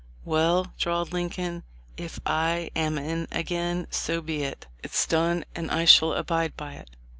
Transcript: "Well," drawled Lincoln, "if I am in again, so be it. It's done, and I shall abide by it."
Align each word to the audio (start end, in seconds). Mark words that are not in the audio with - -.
"Well," 0.25 0.73
drawled 0.79 1.13
Lincoln, 1.13 1.61
"if 1.95 2.19
I 2.25 2.71
am 2.75 2.97
in 2.97 3.27
again, 3.31 3.85
so 3.91 4.19
be 4.19 4.41
it. 4.41 4.65
It's 4.83 5.05
done, 5.05 5.45
and 5.53 5.69
I 5.69 5.85
shall 5.85 6.13
abide 6.13 6.57
by 6.57 6.73
it." 6.73 6.89